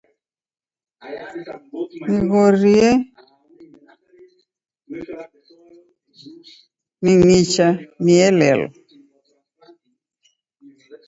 [2.13, 2.89] Nighorie
[7.03, 7.67] ning'icha
[8.03, 8.67] nielelwe.